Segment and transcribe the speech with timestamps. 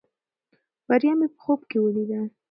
[0.87, 2.21] بریا مې په خوب کې ولیده.